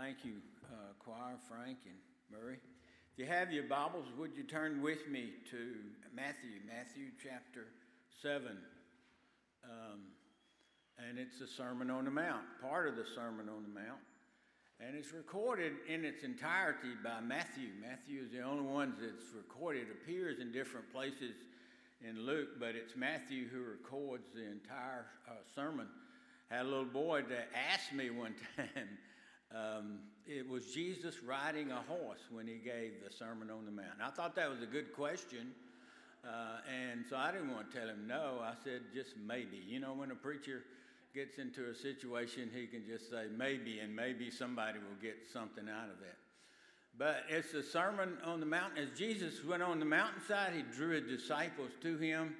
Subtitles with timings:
[0.00, 1.94] Thank you, uh, Choir, Frank, and
[2.32, 2.56] Murray.
[3.12, 5.76] If you have your Bibles, would you turn with me to
[6.16, 7.66] Matthew, Matthew chapter
[8.22, 8.56] 7.
[9.62, 10.00] Um,
[11.06, 14.00] and it's the Sermon on the Mount, part of the Sermon on the Mount.
[14.80, 17.68] And it's recorded in its entirety by Matthew.
[17.78, 19.82] Matthew is the only one that's recorded.
[19.82, 21.34] It appears in different places
[22.00, 25.88] in Luke, but it's Matthew who records the entire uh, sermon.
[26.48, 28.88] Had a little boy that asked me one time.
[29.54, 34.00] Um, it was Jesus riding a horse when he gave the Sermon on the Mount.
[34.02, 35.52] I thought that was a good question,
[36.24, 38.38] uh, and so I didn't want to tell him no.
[38.42, 39.60] I said just maybe.
[39.66, 40.62] You know, when a preacher
[41.14, 45.68] gets into a situation, he can just say maybe, and maybe somebody will get something
[45.68, 46.16] out of that.
[46.96, 48.78] But it's the Sermon on the Mount.
[48.78, 52.36] As Jesus went on the mountainside, he drew his disciples to him,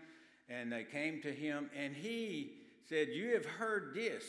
[0.49, 2.53] and they came to him, and he
[2.89, 4.25] said, You have heard this.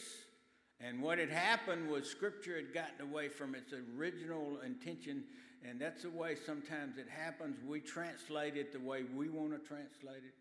[0.84, 5.24] And what had happened was Scripture had gotten away from its original intention,
[5.64, 7.58] and that's the way sometimes it happens.
[7.68, 10.34] We translate it the way we want to translate it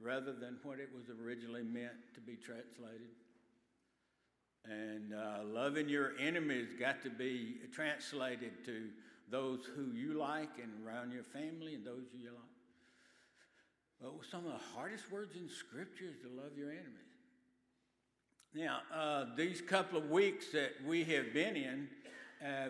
[0.00, 3.10] rather than what it was originally meant to be translated.
[4.64, 8.88] And uh, loving your enemies got to be translated to
[9.28, 12.52] those who you like and around your family and those who you like.
[14.00, 17.11] But some of the hardest words in Scripture is to love your enemies.
[18.54, 21.88] Now, uh, these couple of weeks that we have been in
[22.46, 22.68] uh,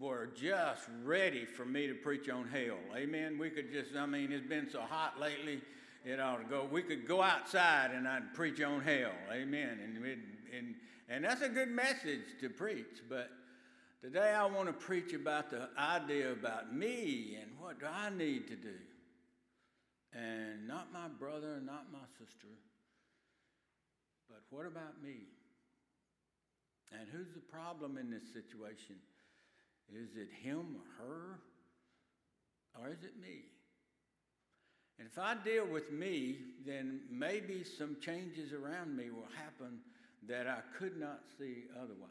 [0.00, 2.78] were just ready for me to preach on hell.
[2.96, 3.38] Amen.
[3.38, 5.60] We could just, I mean, it's been so hot lately,
[6.04, 6.66] it ought to go.
[6.68, 9.12] We could go outside and I'd preach on hell.
[9.32, 9.78] Amen.
[9.84, 10.04] And,
[10.52, 10.74] and,
[11.08, 13.02] and that's a good message to preach.
[13.08, 13.30] But
[14.02, 18.48] today I want to preach about the idea about me and what do I need
[18.48, 18.74] to do.
[20.12, 22.48] And not my brother, not my sister
[24.32, 25.28] but what about me?
[26.92, 28.96] And who's the problem in this situation?
[29.92, 31.38] Is it him or her?
[32.80, 33.44] Or is it me?
[34.98, 39.80] And if I deal with me, then maybe some changes around me will happen
[40.28, 42.10] that I could not see otherwise.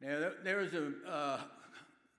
[0.00, 1.40] Now, there was a uh,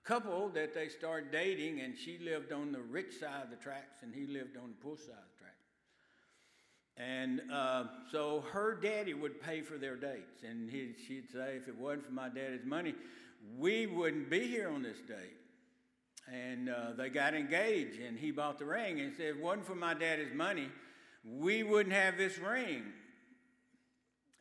[0.04, 3.98] couple that they started dating, and she lived on the rich side of the tracks,
[4.02, 5.31] and he lived on the poor side.
[6.96, 10.42] And uh, so her daddy would pay for their dates.
[10.48, 12.94] And he, she'd say, if it wasn't for my daddy's money,
[13.58, 15.36] we wouldn't be here on this date.
[16.32, 19.00] And uh, they got engaged, and he bought the ring.
[19.00, 20.68] And said, if it wasn't for my daddy's money,
[21.24, 22.84] we wouldn't have this ring.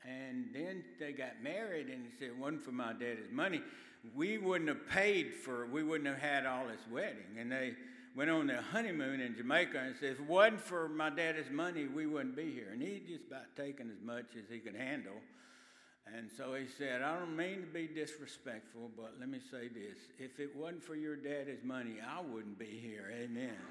[0.03, 3.62] And then they got married, and he said, it wasn't for my daddy's money,
[4.16, 7.38] we wouldn't have paid for, we wouldn't have had all this wedding.
[7.39, 7.73] And they,
[8.16, 11.88] went on their honeymoon in Jamaica and said, if it wasn't for my daddy's money,
[11.88, 12.70] we wouldn't be here.
[12.72, 15.16] And he'd just about taken as much as he could handle.
[16.14, 19.98] And so he said, I don't mean to be disrespectful, but let me say this.
[20.20, 23.12] If it wasn't for your daddy's money, I wouldn't be here.
[23.14, 23.56] Amen.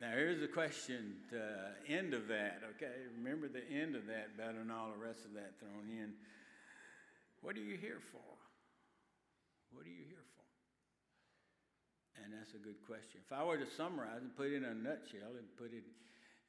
[0.00, 2.94] Now, here's the question, the end of that, okay?
[3.16, 6.12] Remember the end of that better than all the rest of that thrown in.
[7.40, 8.28] What are you here for?
[9.70, 10.46] What are you here for?
[12.24, 13.20] And that's a good question.
[13.24, 15.84] If I were to summarize and put it in a nutshell and put it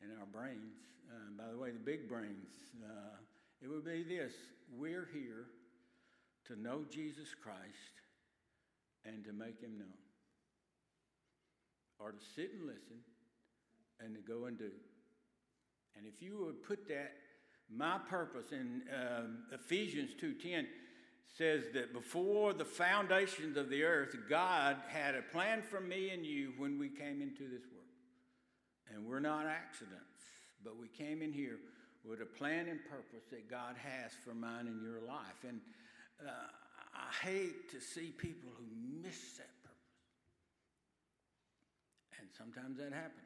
[0.01, 0.73] in our brains,
[1.09, 2.49] uh, by the way, the big brains,
[2.83, 3.17] uh,
[3.61, 4.33] it would be this
[4.71, 5.45] we're here
[6.47, 7.95] to know Jesus Christ
[9.05, 9.97] and to make him known,
[11.99, 12.99] or to sit and listen
[13.99, 14.71] and to go and do.
[15.95, 17.13] And if you would put that
[17.69, 20.65] my purpose in um, Ephesians 2:10
[21.39, 26.25] says that before the foundations of the earth, God had a plan for me and
[26.25, 27.79] you when we came into this world.
[28.93, 30.19] And we're not accidents,
[30.65, 31.57] but we came in here
[32.03, 35.45] with a plan and purpose that God has for mine and your life.
[35.47, 35.61] And
[36.27, 36.31] uh,
[36.93, 38.65] I hate to see people who
[39.01, 39.77] miss that purpose.
[42.19, 43.23] And sometimes that happens.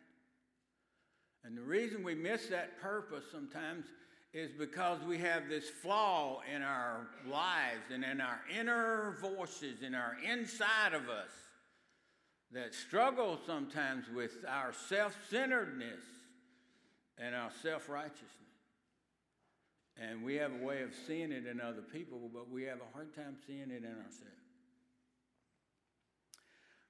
[1.44, 3.86] And the reason we miss that purpose sometimes
[4.33, 9.94] is because we have this flaw in our lives and in our inner voices, in
[9.94, 11.30] our inside of us,
[12.51, 16.03] that struggle sometimes with our self centeredness
[17.18, 18.30] and our self righteousness.
[19.97, 22.94] And we have a way of seeing it in other people, but we have a
[22.95, 24.44] hard time seeing it in ourselves.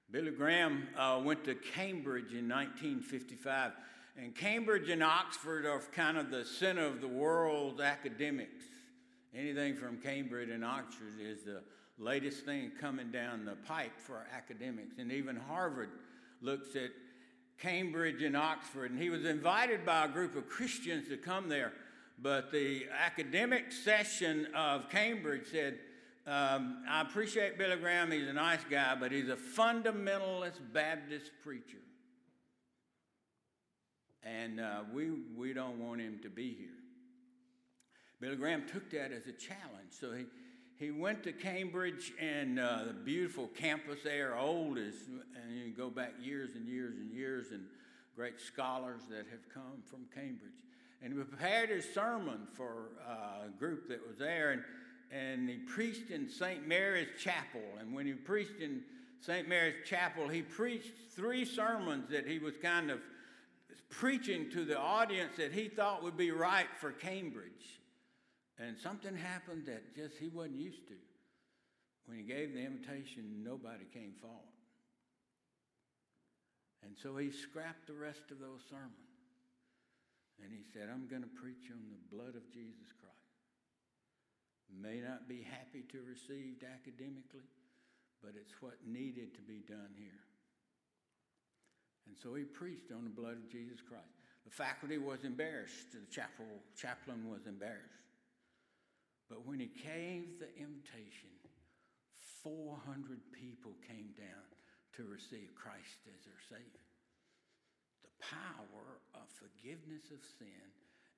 [0.09, 3.71] Billy Graham uh, went to Cambridge in 1955
[4.15, 8.65] and Cambridge and Oxford are kind of the center of the world's academics.
[9.35, 11.63] Anything from Cambridge and Oxford is the
[11.97, 14.99] latest thing coming down the pipe for academics.
[14.99, 15.89] And even Harvard
[16.41, 16.91] looks at
[17.59, 21.73] Cambridge and Oxford, and he was invited by a group of Christians to come there.
[22.19, 25.79] But the academic session of Cambridge said,
[26.27, 31.79] um, I appreciate Billy Graham, he's a nice guy, but he's a fundamentalist Baptist preacher.
[34.25, 36.69] And uh, we, we don't want him to be here.
[38.21, 39.91] Billy Graham took that as a challenge.
[39.91, 40.25] So he,
[40.77, 44.93] he went to Cambridge and uh, the beautiful campus there, old as,
[45.43, 47.65] and you go back years and years and years, and
[48.15, 50.63] great scholars that have come from Cambridge.
[51.01, 54.63] And he prepared his sermon for uh, a group that was there, and,
[55.11, 56.65] and he preached in St.
[56.65, 57.61] Mary's Chapel.
[57.79, 58.83] And when he preached in
[59.19, 59.49] St.
[59.49, 62.99] Mary's Chapel, he preached three sermons that he was kind of
[63.93, 67.79] preaching to the audience that he thought would be right for Cambridge.
[68.59, 70.95] And something happened that just he wasn't used to.
[72.05, 74.39] When he gave the invitation, nobody came forward.
[76.83, 78.91] And so he scrapped the rest of those sermons.
[80.43, 83.13] And he said, I'm going to preach on the blood of Jesus Christ.
[84.67, 87.47] May not be happy to receive academically,
[88.21, 90.23] but it's what needed to be done here.
[92.07, 94.11] And so he preached on the blood of Jesus Christ.
[94.43, 95.93] The faculty was embarrassed.
[95.93, 96.45] The chapel
[96.75, 98.03] chaplain was embarrassed.
[99.29, 101.31] But when he gave the invitation,
[102.43, 104.45] 400 people came down
[104.99, 106.85] to receive Christ as their Savior.
[108.03, 110.67] The power of forgiveness of sin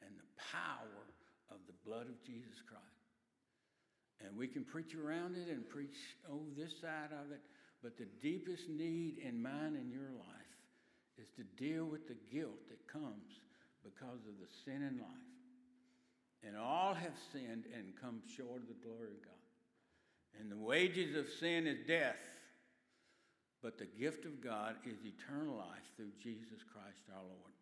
[0.06, 1.02] and the power
[1.50, 2.86] of the blood of Jesus Christ.
[4.22, 5.98] And we can preach around it and preach
[6.30, 7.42] over this side of it,
[7.84, 10.45] but the deepest need in mine and your life
[11.18, 13.42] is to deal with the guilt that comes
[13.84, 15.32] because of the sin in life.
[16.46, 19.34] And all have sinned and come short of the glory of God.
[20.40, 22.20] And the wages of sin is death,
[23.64, 27.56] but the gift of God is eternal life through Jesus Christ our Lord.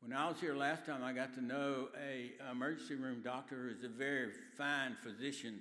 [0.00, 3.78] When I was here last time, I got to know a emergency room doctor who
[3.78, 5.60] is a very fine physician.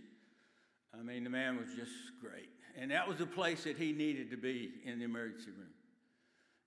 [0.93, 2.49] I mean, the man was just great.
[2.77, 5.72] And that was the place that he needed to be in the emergency room.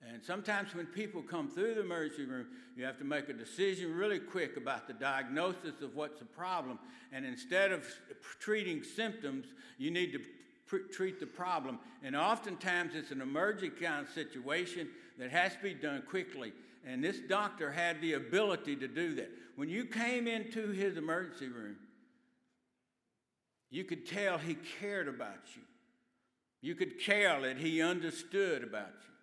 [0.03, 2.47] And sometimes when people come through the emergency room,
[2.77, 6.79] you have to make a decision really quick about the diagnosis of what's the problem.
[7.13, 7.87] And instead of
[8.39, 9.47] treating symptoms,
[9.79, 11.79] you need to treat the problem.
[12.03, 14.89] And oftentimes it's an emergent kind of situation
[15.19, 16.53] that has to be done quickly.
[16.87, 19.31] And this doctor had the ability to do that.
[19.57, 21.77] When you came into his emergency room,
[23.71, 25.63] you could tell he cared about you.
[26.61, 29.16] You could tell that he understood about you.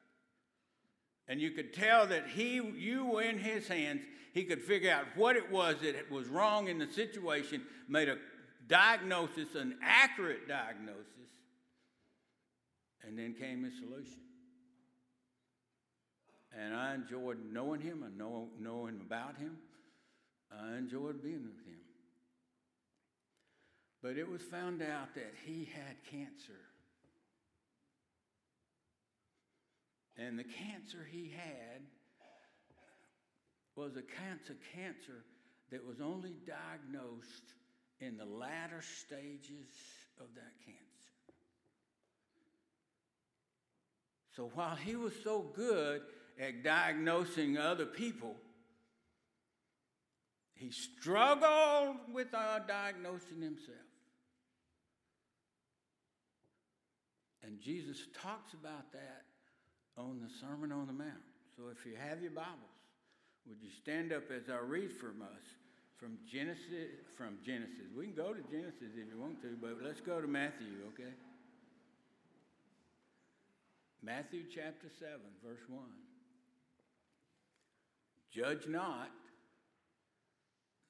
[1.28, 4.02] And you could tell that he, you were in his hands.
[4.34, 8.18] He could figure out what it was that was wrong in the situation, made a
[8.68, 11.06] diagnosis, an accurate diagnosis,
[13.06, 14.20] and then came his solution.
[16.58, 19.58] And I enjoyed knowing him and know, knowing about him.
[20.52, 21.80] I enjoyed being with him.
[24.02, 26.60] But it was found out that he had cancer.
[30.18, 31.82] And the cancer he had
[33.76, 35.26] was a cancer cancer
[35.72, 37.54] that was only diagnosed
[38.00, 39.74] in the latter stages
[40.20, 40.84] of that cancer.
[44.36, 46.02] So while he was so good
[46.40, 48.36] at diagnosing other people,
[50.54, 53.78] he struggled with uh, diagnosing himself.
[57.44, 59.26] And Jesus talks about that
[59.98, 61.24] on the Sermon on the Mount.
[61.56, 62.78] So if you have your Bibles,
[63.48, 65.44] would you stand up as I read from us
[66.04, 67.88] from Genesis from Genesis.
[67.98, 71.14] We can go to Genesis if you want to, but let's go to Matthew, okay?
[74.04, 75.80] Matthew chapter 7, verse 1.
[78.34, 79.12] Judge not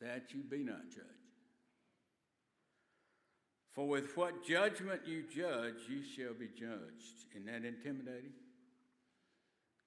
[0.01, 1.05] that you be not judged.
[3.73, 7.27] For with what judgment you judge, you shall be judged.
[7.35, 8.33] Isn't that intimidating?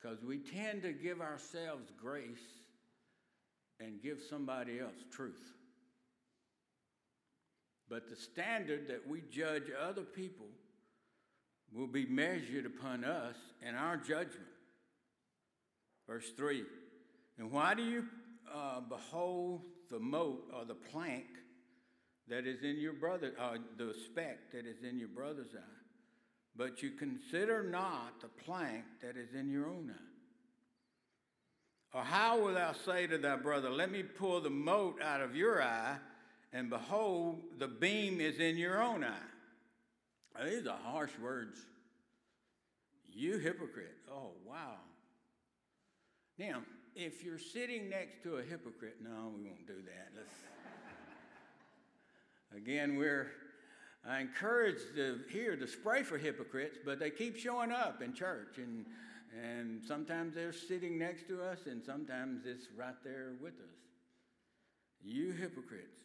[0.01, 2.63] Because we tend to give ourselves grace
[3.81, 5.53] and give somebody else truth.
[7.89, 10.47] But the standard that we judge other people
[11.73, 14.49] will be measured upon us and our judgment.
[16.09, 16.65] Verse 3
[17.39, 18.05] And why do you
[18.53, 21.27] uh, behold the mote or the plank
[22.29, 25.76] that is in your brother, uh, the speck that is in your brother's eye?
[26.57, 30.03] But you consider not the plank that is in your own eye.
[31.97, 35.35] Or how wilt thou say to thy brother, Let me pull the mote out of
[35.37, 35.97] your eye,
[36.53, 40.45] and behold, the beam is in your own eye?
[40.45, 41.59] These are harsh words
[43.13, 43.97] You hypocrite.
[44.13, 44.77] Oh, wow.
[46.39, 46.63] Now,
[46.95, 50.09] if you're sitting next to a hypocrite, no, we won't do that.
[50.15, 50.35] Let's.
[52.55, 53.31] Again, we're
[54.09, 58.59] I encourage the, here to spray for hypocrites, but they keep showing up in church,
[58.59, 58.87] and
[59.35, 63.79] and sometimes they're sitting next to us, and sometimes it's right there with us.
[65.03, 66.01] You hypocrites,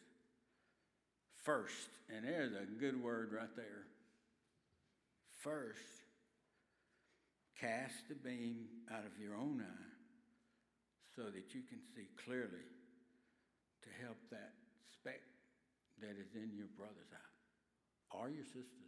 [1.42, 3.86] first, and there's a good word right there.
[5.40, 5.80] First,
[7.58, 9.90] cast the beam out of your own eye
[11.16, 12.66] so that you can see clearly
[13.82, 14.52] to help that
[14.92, 15.20] speck
[16.00, 17.31] that is in your brother's eye
[18.18, 18.82] or your sister's.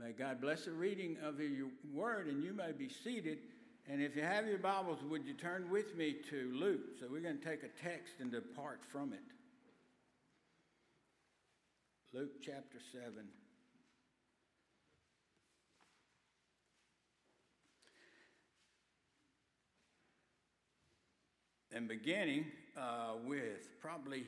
[0.00, 3.38] May God bless the reading of your word, and you may be seated.
[3.86, 6.80] And if you have your Bibles, would you turn with me to Luke?
[6.98, 9.18] So we're going to take a text and depart from it.
[12.14, 13.12] Luke chapter 7.
[21.72, 24.24] And beginning uh, with probably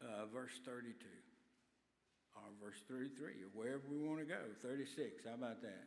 [0.00, 0.94] uh, verse 32
[2.44, 4.38] or verse 33 or wherever we want to go.
[4.62, 5.84] 36, how about that?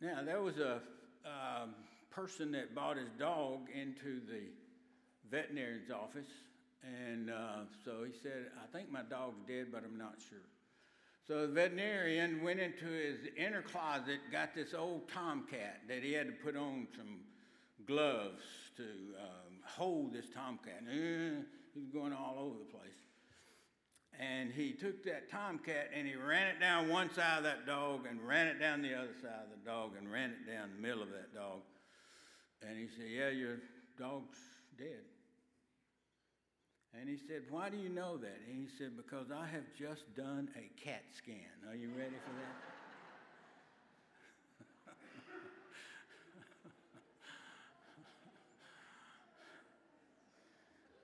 [0.00, 0.80] Now, there was a
[1.24, 1.74] um,
[2.10, 4.42] person that bought his dog into the
[5.30, 6.26] veterinarian's office,
[6.82, 10.38] and uh, so he said, I think my dog's dead, but I'm not sure.
[11.28, 16.26] So the veterinarian went into his inner closet, got this old tomcat that he had
[16.26, 17.20] to put on some
[17.86, 18.42] gloves
[18.76, 20.82] to um, hold this tomcat.
[21.74, 22.92] He was going all over the place.
[24.20, 28.06] And he took that tomcat and he ran it down one side of that dog
[28.08, 30.82] and ran it down the other side of the dog and ran it down the
[30.82, 31.60] middle of that dog.
[32.66, 33.58] And he said, Yeah, your
[33.98, 34.38] dog's
[34.78, 35.00] dead.
[36.98, 38.38] And he said, Why do you know that?
[38.46, 41.36] And he said, Because I have just done a CAT scan.
[41.68, 42.32] Are you ready for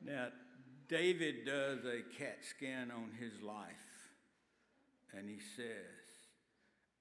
[0.05, 0.13] that?
[0.13, 0.29] now,
[0.89, 3.69] David does a CAT scan on his life.
[5.13, 5.65] And he says,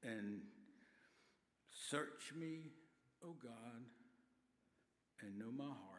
[0.03, 0.41] And
[1.89, 2.71] search me,
[3.23, 3.81] O God,
[5.21, 5.97] and know my heart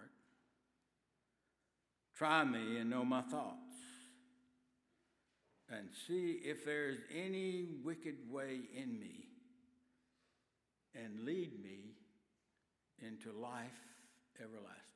[2.18, 3.76] Try me and know my thoughts,
[5.71, 9.28] and see if there's any wicked way in me,
[10.97, 11.95] and lead me
[13.07, 13.71] into life
[14.42, 14.88] everlasting.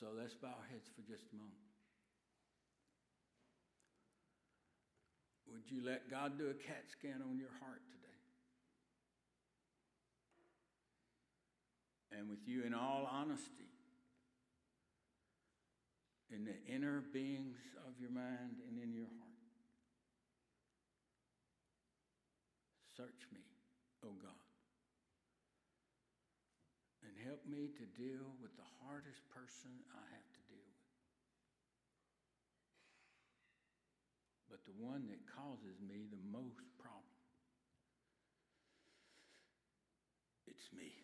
[0.00, 1.54] So let's bow our heads for just a moment.
[5.52, 8.18] Would you let God do a CAT scan on your heart today?
[12.18, 13.70] And with you in all honesty,
[16.34, 19.30] in the inner beings of your mind and in your heart.
[22.96, 23.40] Search me,
[24.02, 24.42] O oh God,
[27.02, 30.86] and help me to deal with the hardest person I have to deal with.
[34.46, 37.18] But the one that causes me the most problem.
[40.46, 40.94] It's me.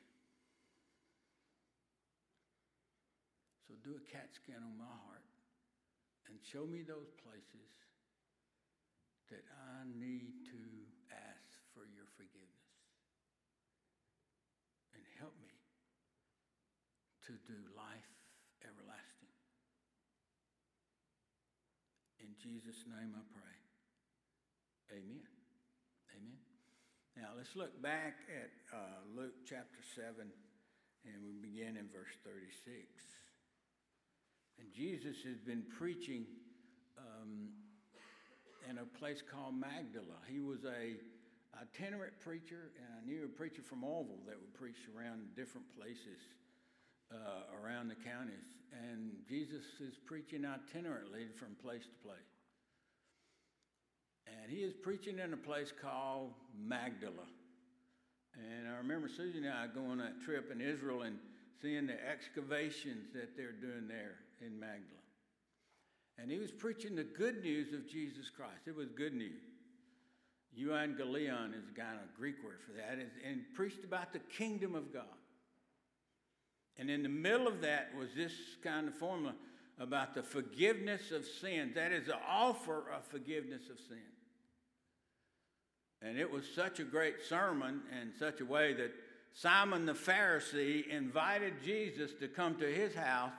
[3.67, 5.27] So do a CAT scan on my heart
[6.31, 7.75] and show me those places
[9.35, 10.63] that I need to
[11.11, 12.71] ask for your forgiveness.
[14.95, 15.51] And help me
[17.31, 18.11] to do life
[18.67, 19.31] everlasting.
[22.19, 23.57] In Jesus' name I pray.
[24.99, 25.31] Amen.
[26.11, 26.43] Amen.
[27.15, 30.27] Now let's look back at uh, Luke chapter 7,
[31.07, 32.83] and we begin in verse 36.
[34.59, 36.27] And Jesus has been preaching
[36.99, 37.55] um,
[38.69, 40.19] in a place called Magdala.
[40.27, 40.99] He was a
[41.55, 46.19] itinerant preacher, and I knew a preacher from Orville that would preach around different places
[47.13, 48.57] uh, around the counties.
[48.73, 52.19] And Jesus is preaching itinerantly from place to place.
[54.27, 57.27] And he is preaching in a place called Magdala.
[58.37, 61.19] And I remember Susan and I going on that trip in Israel and
[61.61, 65.01] seeing the excavations that they're doing there in Magdala.
[66.19, 68.67] And he was preaching the good news of Jesus Christ.
[68.67, 69.43] It was good news.
[70.59, 74.93] Euangelion is a kind of Greek word for that, and preached about the kingdom of
[74.93, 75.05] God.
[76.79, 79.35] And in the middle of that was this kind of formula
[79.79, 81.75] about the forgiveness of sins.
[81.75, 83.99] That is the offer of forgiveness of sin.
[86.03, 88.93] And it was such a great sermon in such a way that
[89.35, 93.33] Simon the Pharisee invited Jesus to come to his house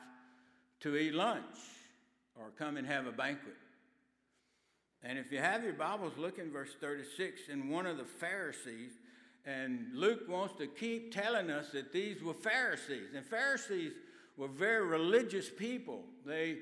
[0.82, 1.56] to eat lunch
[2.36, 3.56] or come and have a banquet.
[5.04, 7.50] And if you have your Bibles, look in verse 36.
[7.52, 8.92] And one of the Pharisees,
[9.46, 13.14] and Luke wants to keep telling us that these were Pharisees.
[13.16, 13.94] And Pharisees
[14.38, 16.04] were very religious people.
[16.26, 16.60] They,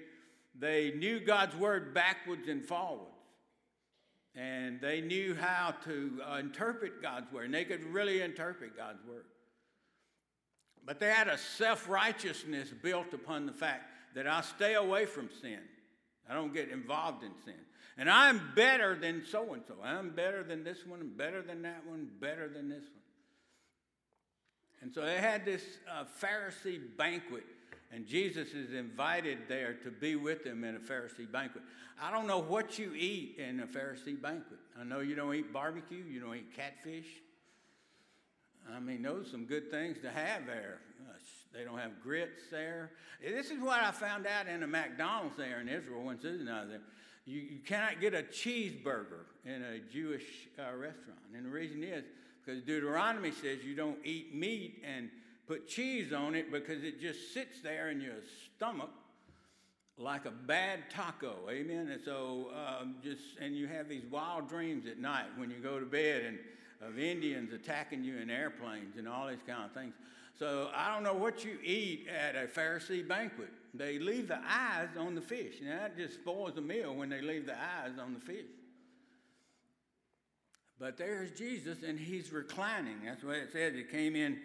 [0.57, 3.11] they knew God's word backwards and forwards.
[4.35, 7.45] And they knew how to uh, interpret God's word.
[7.45, 9.25] And they could really interpret God's word.
[10.85, 13.83] But they had a self righteousness built upon the fact
[14.15, 15.59] that I stay away from sin.
[16.29, 17.55] I don't get involved in sin.
[17.99, 19.75] And I'm better than so and so.
[19.83, 23.03] I'm better than this one, better than that one, better than this one.
[24.81, 27.43] And so they had this uh, Pharisee banquet,
[27.91, 31.61] and Jesus is invited there to be with them in a Pharisee banquet.
[32.01, 34.59] I don't know what you eat in a Pharisee banquet.
[34.79, 37.07] I know you don't eat barbecue, you don't eat catfish.
[38.73, 40.79] I mean, those are some good things to have there.
[41.01, 41.13] Uh,
[41.53, 42.91] they don't have grits there.
[43.21, 46.61] This is what I found out in a McDonald's there in Israel when Susan I
[46.61, 46.81] was there.
[47.29, 50.23] You, you cannot get a cheeseburger in a Jewish
[50.57, 51.19] uh, restaurant.
[51.35, 52.03] And the reason is
[52.43, 55.09] because Deuteronomy says you don't eat meat and
[55.47, 58.15] put cheese on it because it just sits there in your
[58.55, 58.89] stomach
[59.99, 61.35] like a bad taco.
[61.51, 61.89] Amen.
[61.91, 62.49] And so
[62.81, 66.23] um, just and you have these wild dreams at night when you go to bed
[66.23, 66.39] and
[66.81, 69.93] of Indians attacking you in airplanes and all these kind of things.
[70.39, 73.49] So I don't know what you eat at a Pharisee banquet.
[73.73, 75.59] They leave the eyes on the fish.
[75.59, 78.45] and that just spoils the meal when they leave the eyes on the fish.
[80.79, 83.03] But there's Jesus, and he's reclining.
[83.03, 83.73] That's what it says.
[83.75, 84.39] He came in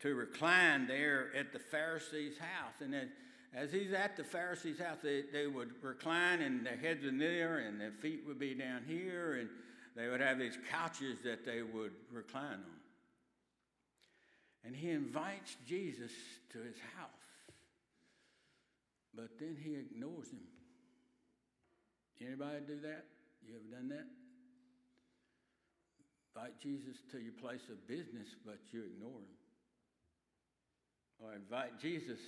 [0.00, 2.74] to recline there at the Pharisee's house.
[2.80, 3.08] And as,
[3.54, 7.60] as he's at the Pharisee's house, they, they would recline, and their heads are there,
[7.60, 9.48] and their feet would be down here, and
[9.96, 12.78] they would have these couches that they would recline on.
[14.64, 16.12] And he invites Jesus
[16.52, 17.08] to his house.
[19.14, 20.46] But then he ignores him.
[22.20, 23.04] Anybody do that?
[23.46, 24.06] You ever done that?
[26.34, 29.36] Invite Jesus to your place of business, but you ignore him.
[31.20, 32.18] Or invite Jesus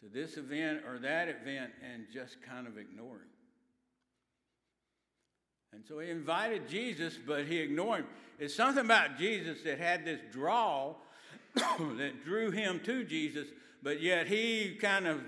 [0.00, 3.28] to this event or that event and just kind of ignore him.
[5.72, 8.06] And so he invited Jesus, but he ignored him.
[8.38, 10.94] It's something about Jesus that had this draw
[11.96, 13.48] that drew him to Jesus,
[13.82, 15.20] but yet he kind of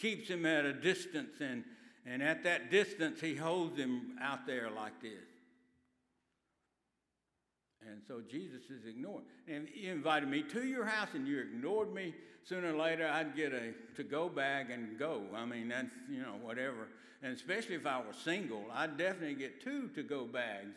[0.00, 1.64] keeps him at a distance, and,
[2.06, 5.12] and at that distance, he holds him out there like this.
[7.90, 9.24] And so Jesus is ignored.
[9.46, 12.14] And you invited me to your house and you ignored me.
[12.44, 15.22] Sooner or later, I'd get a to go bag and go.
[15.34, 16.88] I mean, that's, you know, whatever.
[17.22, 20.76] And especially if I was single, I'd definitely get two to go bags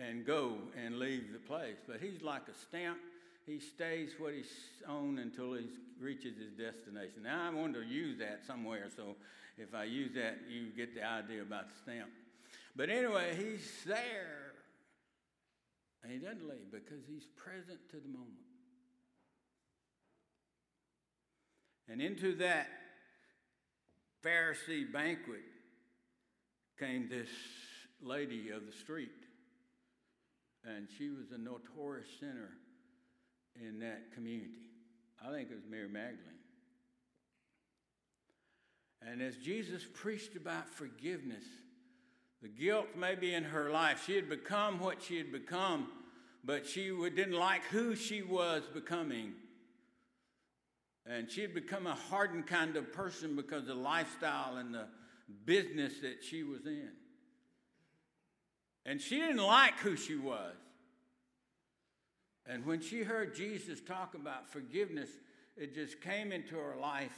[0.00, 1.76] and go and leave the place.
[1.86, 2.98] But he's like a stamp
[3.46, 4.52] he stays what he's
[4.88, 5.66] on until he
[6.00, 7.24] reaches his destination.
[7.24, 9.16] Now, I want to use that somewhere, so
[9.58, 12.10] if I use that, you get the idea about the stamp.
[12.76, 14.52] But anyway, he's there.
[16.02, 18.32] And he doesn't leave because he's present to the moment.
[21.88, 22.68] And into that
[24.24, 25.42] Pharisee banquet
[26.78, 27.28] came this
[28.00, 29.10] lady of the street.
[30.64, 32.50] And she was a notorious sinner
[33.60, 34.70] in that community.
[35.24, 36.32] I think it was Mary Magdalene.
[39.06, 41.44] And as Jesus preached about forgiveness,
[42.40, 45.88] the guilt maybe in her life, she had become what she had become,
[46.44, 49.32] but she didn't like who she was becoming.
[51.06, 54.86] And she had become a hardened kind of person because of the lifestyle and the
[55.44, 56.90] business that she was in.
[58.84, 60.54] And she didn't like who she was.
[62.46, 65.10] And when she heard Jesus talk about forgiveness,
[65.56, 67.16] it just came into her life.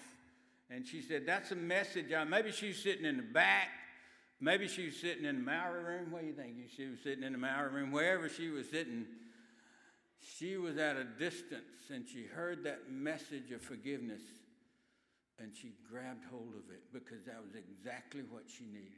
[0.70, 2.06] And she said, That's a message.
[2.28, 3.68] Maybe she's sitting in the back.
[4.40, 6.10] Maybe she was sitting in the Maori room.
[6.10, 6.56] What do you think?
[6.76, 7.92] She was sitting in the Maori room.
[7.92, 9.06] Wherever she was sitting,
[10.38, 14.22] she was at a distance and she heard that message of forgiveness
[15.38, 18.92] and she grabbed hold of it because that was exactly what she needed.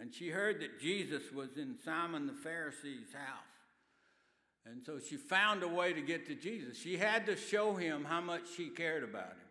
[0.00, 3.53] And she heard that Jesus was in Simon the Pharisee's house.
[4.66, 6.78] And so she found a way to get to Jesus.
[6.78, 9.44] She had to show him how much she cared about him.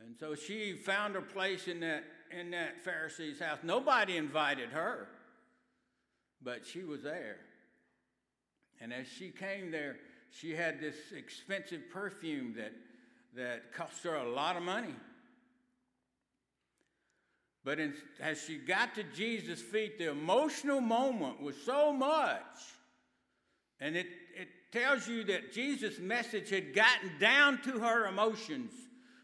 [0.00, 2.04] And so she found her place in that,
[2.36, 3.58] in that Pharisee's house.
[3.62, 5.08] Nobody invited her,
[6.42, 7.38] but she was there.
[8.80, 9.96] And as she came there,
[10.30, 12.72] she had this expensive perfume that,
[13.36, 14.94] that cost her a lot of money.
[17.64, 22.42] But in, as she got to Jesus' feet, the emotional moment was so much
[23.80, 28.72] and it, it tells you that Jesus' message had gotten down to her emotions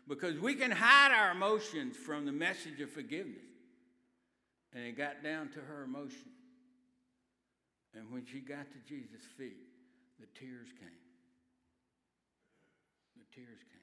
[0.09, 3.43] because we can hide our emotions from the message of forgiveness.
[4.75, 6.31] And it got down to her emotion.
[7.95, 9.57] And when she got to Jesus' feet,
[10.19, 10.89] the tears came.
[13.17, 13.81] The tears came.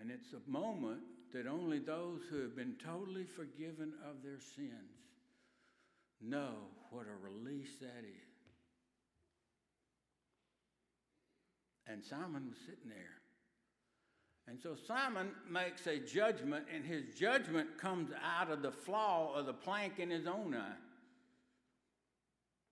[0.00, 1.00] And it's a moment
[1.32, 5.11] that only those who have been totally forgiven of their sins
[6.22, 6.54] know
[6.90, 8.32] what a release that is.
[11.86, 13.22] And Simon was sitting there.
[14.48, 19.46] And so Simon makes a judgment, and his judgment comes out of the flaw of
[19.46, 20.76] the plank in his own eye.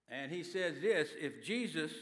[0.09, 1.93] And he says this if Jesus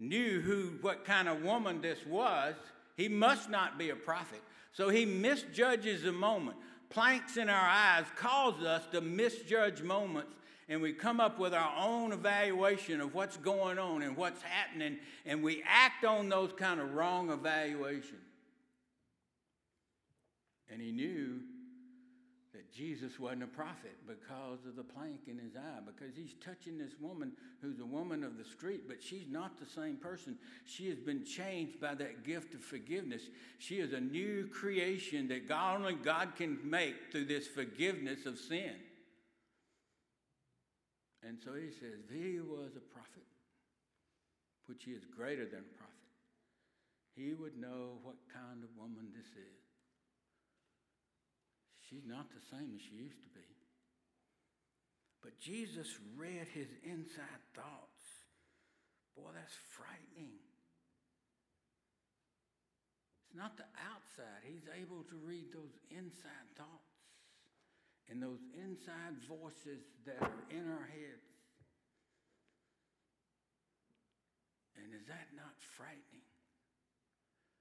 [0.00, 2.54] knew who, what kind of woman this was,
[2.96, 4.42] he must not be a prophet.
[4.72, 6.56] So he misjudges the moment.
[6.90, 10.34] Planks in our eyes cause us to misjudge moments,
[10.68, 14.98] and we come up with our own evaluation of what's going on and what's happening,
[15.26, 18.20] and we act on those kind of wrong evaluations.
[20.70, 21.40] And he knew
[22.54, 26.78] that Jesus wasn't a prophet because of the plank in his eye, because he's touching
[26.78, 30.36] this woman who's a woman of the street, but she's not the same person.
[30.64, 33.22] She has been changed by that gift of forgiveness.
[33.58, 38.38] She is a new creation that God, only God can make through this forgiveness of
[38.38, 38.74] sin.
[41.24, 43.24] And so he says, He was a prophet,
[44.68, 45.94] which he is greater than a prophet.
[47.16, 49.64] He would know what kind of woman this is.
[51.88, 53.48] She's not the same as she used to be.
[55.22, 58.04] But Jesus read his inside thoughts.
[59.16, 60.36] Boy, that's frightening.
[63.24, 64.44] It's not the outside.
[64.44, 66.83] He's able to read those inside thoughts
[68.10, 71.30] and those inside voices that are in our heads.
[74.76, 76.28] And is that not frightening?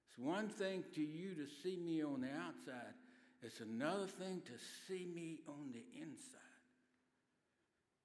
[0.09, 2.93] It's one thing to you to see me on the outside,
[3.41, 4.53] it's another thing to
[4.87, 6.39] see me on the inside.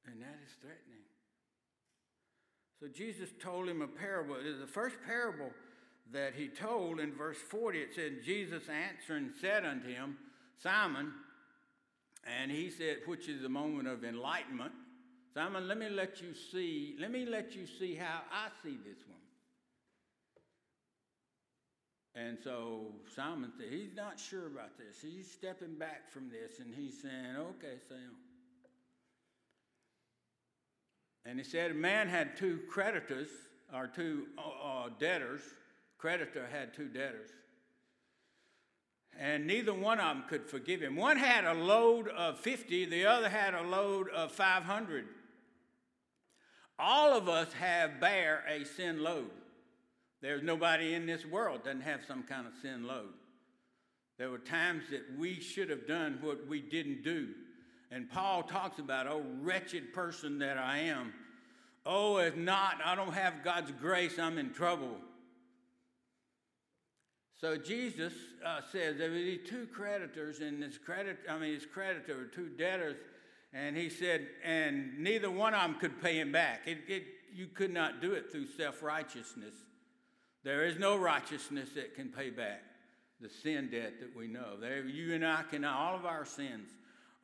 [0.06, 1.04] And that is threatening.
[2.80, 4.36] So Jesus told him a parable.
[4.36, 5.50] It is the first parable
[6.12, 7.78] that he told in verse 40.
[7.78, 10.16] It said, Jesus answering said unto him,
[10.62, 11.12] Simon,
[12.40, 14.72] and he said, which is a moment of enlightenment,
[15.32, 18.98] Simon, let me let you see, let me let you see how I see this
[19.06, 19.18] one.
[22.14, 24.96] And so Simon said, he's not sure about this.
[25.00, 28.16] He's stepping back from this and he's saying, okay, Sam.
[31.24, 33.28] And he said, a man had two creditors,
[33.74, 35.42] or two uh, uh, debtors.
[35.98, 37.30] Creditor had two debtors.
[39.18, 40.94] And neither one of them could forgive him.
[40.94, 45.06] One had a load of 50, the other had a load of 500.
[46.78, 49.30] All of us have bear a sin load.
[50.20, 53.08] There's nobody in this world doesn't have some kind of sin load.
[54.18, 57.28] There were times that we should have done what we didn't do.
[57.90, 61.12] And Paul talks about, oh, wretched person that I am.
[61.86, 64.96] Oh, if not, I don't have God's grace, I'm in trouble.
[67.40, 68.12] So Jesus
[68.44, 72.48] uh, says there were these two creditors, and this credit, I mean, his creditor, two
[72.48, 72.96] debtors,
[73.52, 76.62] and he said, and neither one of them could pay him back.
[76.66, 79.54] It, it, you could not do it through self righteousness.
[80.42, 82.62] There is no righteousness that can pay back
[83.20, 84.58] the sin debt that we know.
[84.60, 86.70] There, you and I can, all of our sins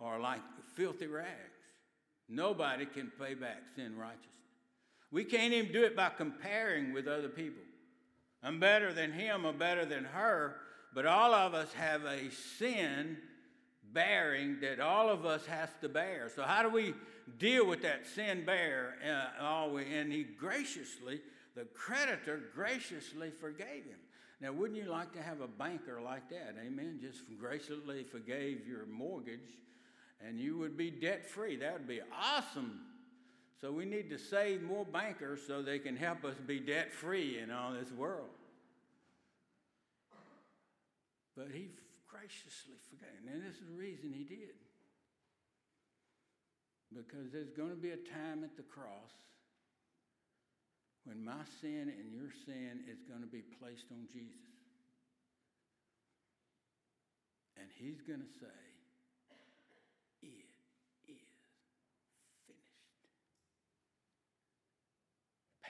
[0.00, 0.40] are like
[0.76, 1.28] filthy rags.
[2.28, 4.30] Nobody can pay back sin righteousness.
[5.10, 7.62] We can't even do it by comparing with other people.
[8.44, 10.56] I'm better than him or better than her,
[10.94, 13.16] but all of us have a sin
[13.92, 16.30] bearing that all of us has to bear.
[16.34, 16.94] So how do we
[17.38, 18.96] deal with that sin bear?
[19.40, 21.20] Uh, and he graciously
[21.54, 23.98] the creditor graciously forgave him.
[24.40, 26.56] Now, wouldn't you like to have a banker like that?
[26.60, 26.98] Amen.
[27.00, 29.58] Just graciously forgave your mortgage
[30.26, 31.56] and you would be debt free.
[31.56, 32.80] That would be awesome.
[33.64, 37.38] So, we need to save more bankers so they can help us be debt free
[37.38, 38.28] in all this world.
[41.34, 41.70] But he
[42.06, 43.24] graciously forgave.
[43.24, 44.52] And this is the reason he did.
[46.94, 49.16] Because there's going to be a time at the cross
[51.04, 54.44] when my sin and your sin is going to be placed on Jesus.
[57.56, 58.60] And he's going to say,
[60.20, 60.52] It is
[61.08, 61.34] finished.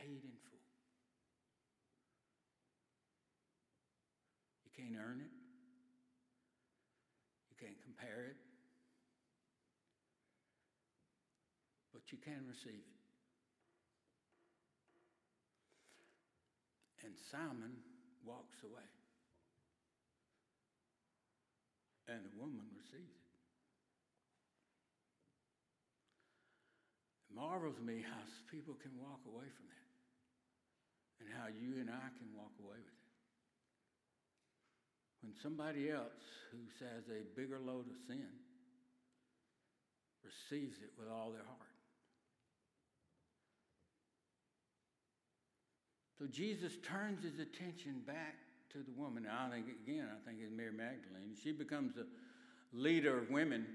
[0.05, 0.61] Paid in full.
[4.69, 5.33] You can't earn it,
[7.49, 8.37] you can't compare it,
[11.95, 13.01] but you can receive it.
[17.07, 17.73] And Simon
[18.27, 18.85] walks away.
[22.13, 23.25] And the woman receives it.
[27.25, 28.21] It marvels me how
[28.53, 29.74] people can walk away from that
[31.25, 33.11] and how you and I can walk away with it.
[35.23, 36.21] When somebody else
[36.53, 38.29] who has a bigger load of sin
[40.23, 41.75] receives it with all their heart.
[46.19, 48.37] So Jesus turns his attention back
[48.73, 49.27] to the woman.
[49.27, 51.35] I think, again, I think it's Mary Magdalene.
[51.43, 52.07] She becomes a
[52.77, 53.67] leader of women,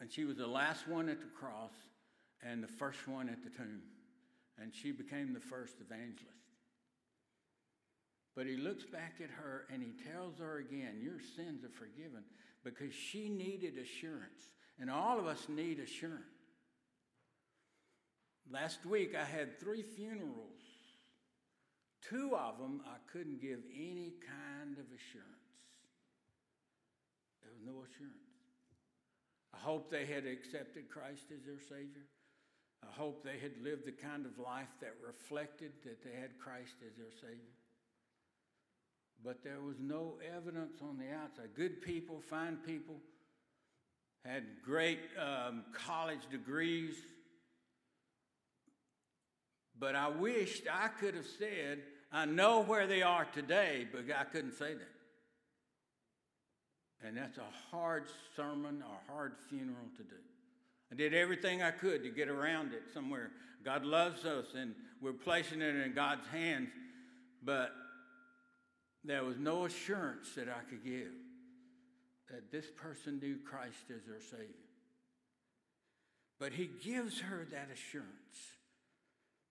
[0.00, 1.72] and she was the last one at the cross
[2.42, 3.82] and the first one at the tomb.
[4.60, 6.38] And she became the first evangelist.
[8.34, 12.24] But he looks back at her and he tells her again, Your sins are forgiven
[12.64, 14.50] because she needed assurance.
[14.80, 16.22] And all of us need assurance.
[18.50, 20.62] Last week I had three funerals.
[22.08, 25.38] Two of them I couldn't give any kind of assurance.
[27.42, 28.14] There was no assurance.
[29.52, 32.06] I hope they had accepted Christ as their Savior.
[32.82, 36.74] I hope they had lived the kind of life that reflected that they had Christ
[36.86, 37.54] as their Savior.
[39.24, 41.50] But there was no evidence on the outside.
[41.56, 42.96] Good people, fine people,
[44.24, 46.94] had great um, college degrees.
[49.78, 54.24] But I wished I could have said, I know where they are today, but I
[54.24, 54.88] couldn't say that.
[57.06, 60.16] And that's a hard sermon, a hard funeral to do.
[60.90, 63.30] I did everything I could to get around it somewhere.
[63.64, 66.70] God loves us, and we're placing it in God's hands,
[67.42, 67.72] but
[69.04, 71.12] there was no assurance that I could give
[72.30, 74.54] that this person knew Christ as their Savior.
[76.38, 78.08] But he gives her that assurance.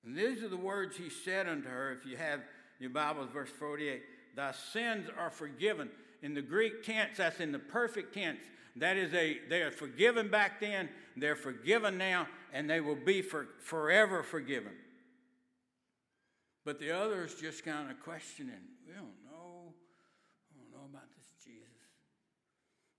[0.06, 1.92] And these are the words he said unto her.
[1.92, 2.42] If you have
[2.80, 4.02] your Bibles, verse 48
[4.36, 5.90] Thy sins are forgiven.
[6.22, 8.40] In the Greek tense, that's in the perfect tense.
[8.76, 10.90] That is a, they are forgiven back then,
[11.22, 14.74] they're forgiven now, and they will be for, forever forgiven.
[16.66, 19.74] But the others just kind of questioning, we don't know.
[20.52, 21.68] I don't know about this Jesus.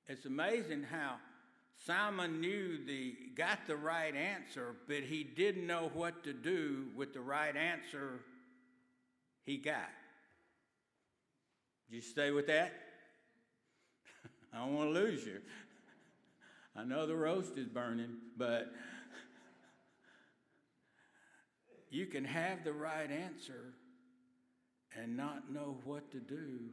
[0.06, 1.16] It's amazing how
[1.84, 7.12] Simon knew the got the right answer, but he didn't know what to do with
[7.12, 8.20] the right answer
[9.44, 9.90] he got.
[11.88, 12.72] Did you stay with that?
[14.52, 15.40] I don't want to lose you.
[16.78, 18.72] I know the roast is burning, but
[21.90, 23.74] you can have the right answer
[24.96, 26.68] and not know what to do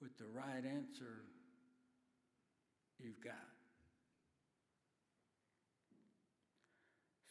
[0.00, 1.24] with the right answer
[3.00, 3.34] you've got.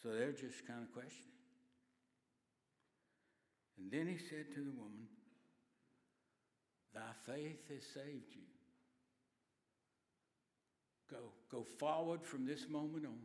[0.04, 1.28] So they're just kind of questioning.
[3.78, 5.08] And then he said to the woman,
[6.94, 8.51] Thy faith has saved you.
[11.12, 11.18] Go,
[11.52, 13.20] go forward from this moment on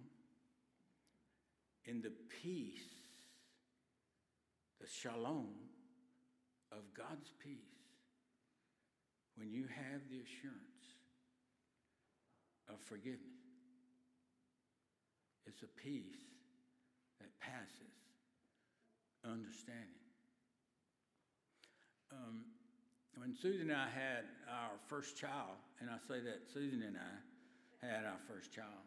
[1.85, 2.11] in the
[2.43, 2.91] peace,
[4.81, 5.47] the shalom
[6.73, 7.55] of God's peace
[9.37, 10.67] when you have the assurance
[12.69, 13.21] of forgiveness.
[15.47, 16.27] It's a peace
[17.21, 17.95] that passes
[19.25, 20.03] understanding.
[22.11, 22.43] Um,
[23.17, 27.36] when Susan and I had our first child, and I say that Susan and I,
[27.83, 28.87] had our first child.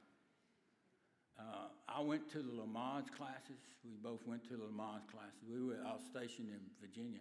[1.40, 3.62] Uh, I went to the Lamaze classes.
[3.84, 5.40] We both went to the Lamaze classes.
[5.50, 7.20] We were was stationed in Virginia,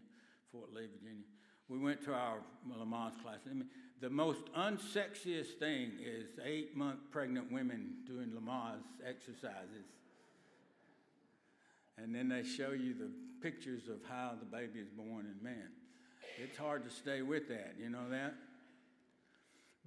[0.50, 1.24] Fort Lee, Virginia.
[1.68, 3.48] We went to our Lamaze classes.
[3.50, 3.68] I mean,
[4.00, 9.86] the most unsexiest thing is eight-month pregnant women doing Lamaze exercises.
[11.96, 15.68] And then they show you the pictures of how the baby is born, and man,
[16.42, 17.74] it's hard to stay with that.
[17.78, 18.34] You know that?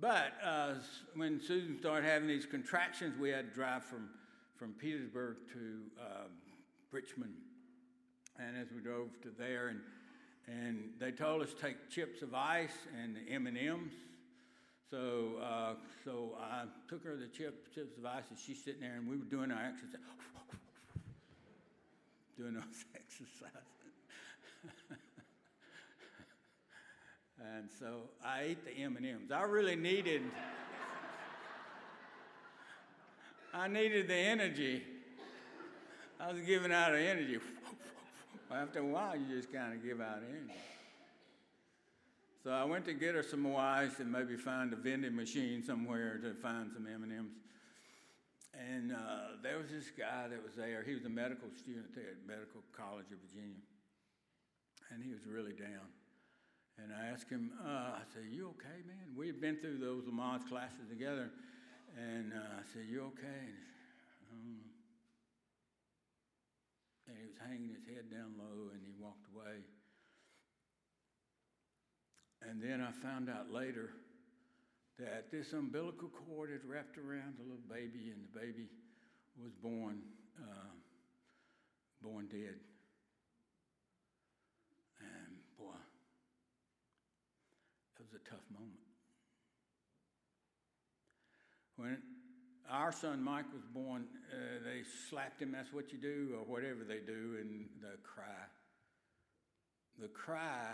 [0.02, 0.74] But uh,
[1.16, 4.10] when Susan started having these contractions, we had to drive from,
[4.58, 6.24] from Petersburg to uh,
[6.92, 7.36] Richmond.
[8.40, 9.80] And as we drove to there, and,
[10.48, 13.94] and they told us to take chips of ice and the M&Ms.
[14.90, 18.96] So, uh, so I took her the chip, chips of ice, and she's sitting there,
[18.96, 20.02] and we were doing our exercise,
[22.38, 22.64] doing those
[22.96, 23.81] exercises.
[27.56, 29.32] And so I ate the M&Ms.
[29.32, 30.22] I really needed
[33.54, 34.82] I needed the energy.
[36.20, 37.40] I was giving out energy.
[38.50, 40.54] After a while, you just kind of give out energy.
[42.44, 45.64] So I went to get her some more ice and maybe find a vending machine
[45.64, 47.26] somewhere to find some M&Ms.
[48.54, 50.84] And uh, there was this guy that was there.
[50.86, 53.62] He was a medical student there at Medical College of Virginia.
[54.92, 55.88] And he was really down.
[56.78, 59.16] And I asked him, uh, I said, You okay, man?
[59.16, 61.30] We had been through those Lamaze classes together.
[61.98, 63.46] And uh, I said, You okay?
[63.48, 63.60] And,
[64.32, 64.60] um,
[67.08, 69.66] and he was hanging his head down low and he walked away.
[72.48, 73.92] And then I found out later
[75.00, 78.68] that this umbilical cord had wrapped around the little baby, and the baby
[79.42, 80.02] was born,
[80.40, 80.74] uh,
[82.02, 82.60] born dead.
[85.00, 85.78] And boy,
[88.02, 88.82] it was a tough moment.
[91.76, 91.98] When
[92.70, 95.52] our son Mike was born, uh, they slapped him.
[95.52, 98.26] That's what you do, or whatever they do, and the cry.
[100.00, 100.74] The cry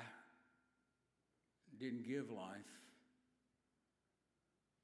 [1.80, 2.72] didn't give life.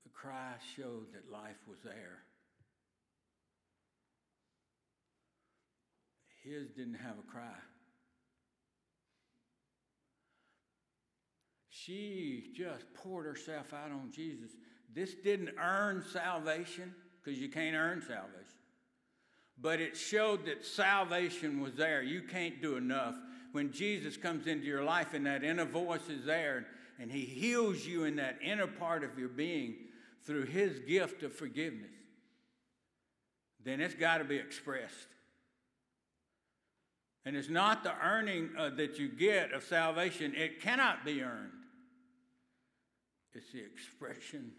[0.03, 2.23] The cry showed that life was there.
[6.43, 7.56] His didn't have a cry.
[11.86, 14.52] She just poured herself out on Jesus.
[14.93, 18.43] This didn't earn salvation because you can't earn salvation.
[19.60, 22.02] But it showed that salvation was there.
[22.02, 23.15] You can't do enough.
[23.52, 26.65] When Jesus comes into your life and that inner voice is there
[27.00, 29.76] and he heals you in that inner part of your being
[30.26, 31.91] through his gift of forgiveness,
[33.63, 35.08] then it's got to be expressed.
[37.26, 41.52] And it's not the earning uh, that you get of salvation, it cannot be earned.
[43.36, 44.52] It's the expression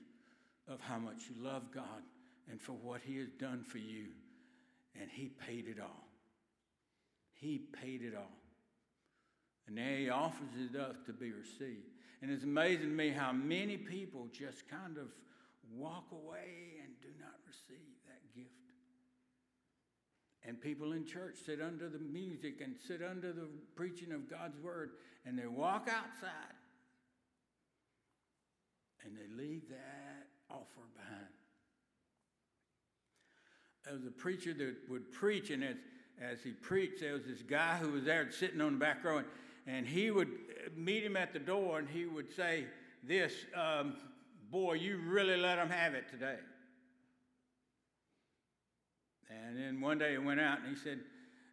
[0.69, 2.03] of how much you love God
[2.51, 4.07] and for what He has done for you.
[5.01, 6.09] And He paid it all.
[7.33, 8.39] He paid it all.
[9.67, 11.89] And now He offers it up to be received.
[12.23, 15.09] And it's amazing to me how many people just kind of
[15.73, 18.51] walk away and do not receive that gift.
[20.47, 24.59] And people in church sit under the music and sit under the preaching of God's
[24.59, 24.93] word
[25.25, 26.55] and they walk outside
[29.05, 31.27] and they leave that offer behind.
[33.85, 35.77] There was a preacher that would preach, and as,
[36.21, 39.19] as he preached, there was this guy who was there sitting on the back row,
[39.19, 39.27] and,
[39.67, 40.31] and he would
[40.77, 42.65] meet him at the door and he would say,
[43.03, 43.97] This, um,
[44.51, 46.37] boy, you really let them have it today.
[49.31, 51.01] And then one day he went out and he said,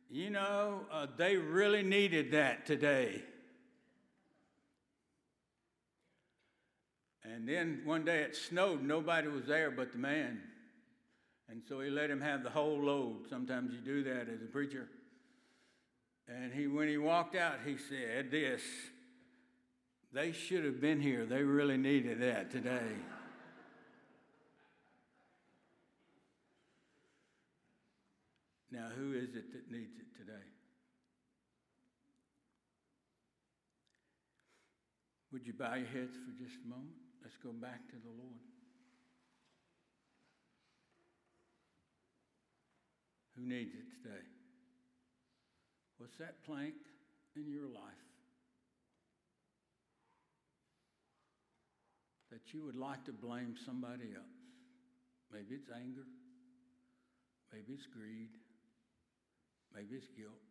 [0.09, 3.23] You know, uh, they really needed that today.
[7.23, 10.41] And then one day it snowed, nobody was there but the man.
[11.49, 13.27] And so he let him have the whole load.
[13.29, 14.87] Sometimes you do that as a preacher.
[16.27, 18.61] And he, when he walked out, he said this
[20.13, 21.25] They should have been here.
[21.25, 22.95] They really needed that today.
[28.71, 30.31] now, who is it that needs it today?
[35.33, 37.00] Would you bow your heads for just a moment?
[37.23, 38.41] Let's go back to the Lord.
[43.37, 44.25] Who needs it today?
[45.97, 46.73] What's that plank
[47.35, 48.09] in your life
[52.31, 54.41] that you would like to blame somebody else?
[55.31, 56.05] Maybe it's anger.
[57.53, 58.29] Maybe it's greed.
[59.73, 60.41] Maybe it's guilt.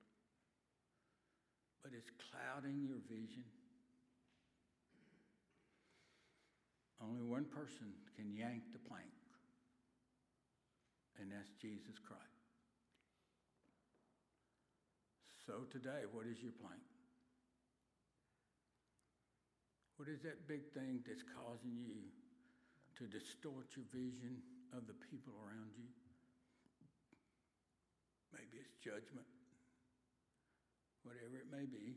[1.83, 3.45] But it's clouding your vision.
[7.01, 9.09] Only one person can yank the plank,
[11.19, 12.45] and that's Jesus Christ.
[15.47, 16.85] So today, what is your plank?
[19.97, 22.05] What is that big thing that's causing you
[23.01, 24.41] to distort your vision
[24.77, 25.89] of the people around you?
[28.33, 29.27] Maybe it's judgment.
[31.03, 31.97] Whatever it may be,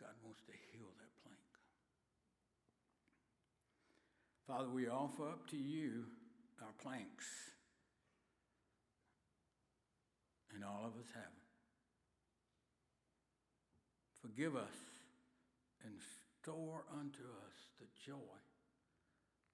[0.00, 1.46] God wants to heal that plank.
[4.46, 6.04] Father, we offer up to you
[6.62, 7.26] our planks.
[10.54, 11.46] And all of us have them.
[14.22, 14.78] Forgive us
[15.84, 15.94] and
[16.42, 18.38] store unto us the joy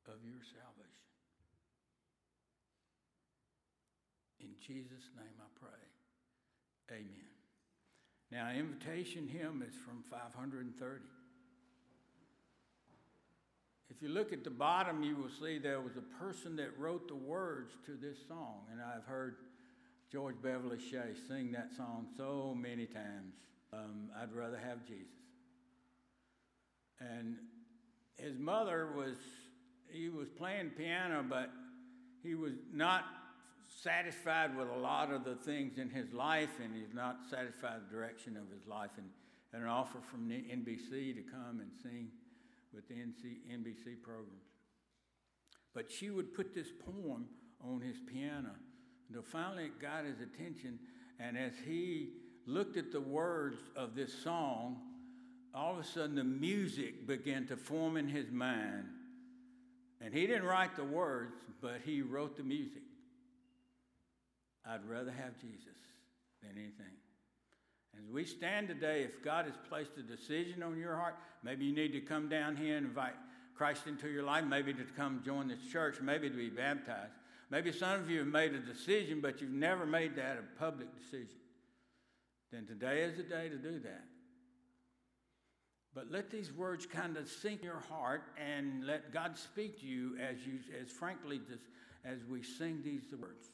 [0.06, 0.92] of your salvation.
[4.40, 6.98] In Jesus' name I pray.
[6.98, 7.32] Amen.
[8.30, 11.00] Now, invitation hymn is from 530.
[13.94, 17.08] If you look at the bottom, you will see there was a person that wrote
[17.08, 19.36] the words to this song, and I've heard
[20.10, 23.34] George Beverly Shea sing that song so many times.
[23.70, 25.12] Um, I'd rather have Jesus.
[27.00, 27.36] And
[28.16, 29.16] his mother was,
[29.90, 31.50] he was playing piano, but
[32.22, 33.04] he was not
[33.82, 37.90] satisfied with a lot of the things in his life, and he's not satisfied with
[37.90, 38.92] the direction of his life.
[38.96, 39.10] And,
[39.54, 42.08] an offer from NBC to come and sing
[42.74, 44.42] with the NC, NBC programs.
[45.74, 47.26] But she would put this poem
[47.60, 48.50] on his piano
[49.08, 50.78] until finally it got his attention.
[51.18, 52.10] And as he
[52.46, 54.78] looked at the words of this song,
[55.54, 58.84] all of a sudden the music began to form in his mind.
[60.00, 62.82] And he didn't write the words, but he wrote the music.
[64.66, 65.78] I'd rather have Jesus
[66.42, 67.01] than anything.
[67.98, 71.74] As we stand today, if God has placed a decision on your heart, maybe you
[71.74, 73.14] need to come down here and invite
[73.54, 77.12] Christ into your life, maybe to come join this church, maybe to be baptized.
[77.50, 80.88] Maybe some of you have made a decision, but you've never made that a public
[80.98, 81.36] decision.
[82.50, 84.04] Then today is the day to do that.
[85.94, 89.86] But let these words kind of sink in your heart and let God speak to
[89.86, 91.40] you as you as frankly
[92.04, 93.50] as we sing these words.